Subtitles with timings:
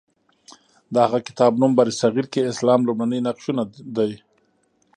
[0.93, 3.63] د هغه کتاب نوم برصغیر کې اسلام لومړني نقشونه
[3.97, 4.11] دی.